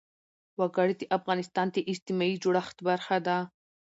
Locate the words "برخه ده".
2.87-3.37